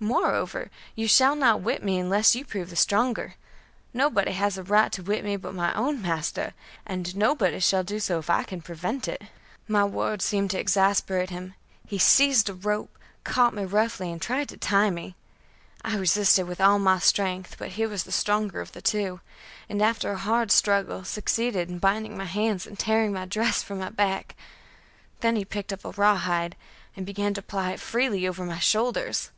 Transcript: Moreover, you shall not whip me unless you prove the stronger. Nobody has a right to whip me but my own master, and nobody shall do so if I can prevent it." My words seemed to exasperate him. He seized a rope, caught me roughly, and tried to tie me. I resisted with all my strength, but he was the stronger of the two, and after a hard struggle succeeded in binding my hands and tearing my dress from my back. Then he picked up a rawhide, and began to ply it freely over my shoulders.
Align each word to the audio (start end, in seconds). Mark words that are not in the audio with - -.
Moreover, 0.00 0.70
you 0.94 1.06
shall 1.08 1.34
not 1.36 1.60
whip 1.60 1.82
me 1.84 1.98
unless 1.98 2.34
you 2.34 2.44
prove 2.44 2.70
the 2.70 2.76
stronger. 2.76 3.34
Nobody 3.92 4.30
has 4.32 4.56
a 4.58 4.62
right 4.62 4.90
to 4.92 5.02
whip 5.02 5.24
me 5.24 5.36
but 5.36 5.54
my 5.54 5.72
own 5.74 6.00
master, 6.02 6.54
and 6.86 7.16
nobody 7.16 7.58
shall 7.58 7.82
do 7.82 7.98
so 8.00 8.18
if 8.20 8.30
I 8.30 8.42
can 8.44 8.60
prevent 8.60 9.06
it." 9.08 9.22
My 9.66 9.84
words 9.84 10.24
seemed 10.24 10.50
to 10.52 10.58
exasperate 10.58 11.30
him. 11.30 11.54
He 11.86 11.98
seized 11.98 12.48
a 12.48 12.54
rope, 12.54 12.96
caught 13.24 13.54
me 13.54 13.64
roughly, 13.64 14.10
and 14.12 14.22
tried 14.22 14.48
to 14.50 14.56
tie 14.56 14.90
me. 14.90 15.16
I 15.84 15.96
resisted 15.96 16.46
with 16.46 16.60
all 16.60 16.78
my 16.80 16.98
strength, 17.00 17.56
but 17.58 17.70
he 17.70 17.86
was 17.86 18.04
the 18.04 18.12
stronger 18.12 18.60
of 18.60 18.72
the 18.72 18.82
two, 18.82 19.20
and 19.68 19.82
after 19.82 20.10
a 20.12 20.18
hard 20.18 20.50
struggle 20.52 21.04
succeeded 21.04 21.68
in 21.68 21.78
binding 21.78 22.16
my 22.16 22.26
hands 22.26 22.66
and 22.66 22.78
tearing 22.78 23.12
my 23.12 23.26
dress 23.26 23.62
from 23.62 23.78
my 23.78 23.90
back. 23.90 24.34
Then 25.20 25.34
he 25.36 25.44
picked 25.44 25.72
up 25.72 25.84
a 25.84 25.90
rawhide, 25.92 26.56
and 26.96 27.06
began 27.06 27.34
to 27.34 27.42
ply 27.42 27.72
it 27.72 27.80
freely 27.80 28.26
over 28.28 28.44
my 28.44 28.58
shoulders. 28.60 29.30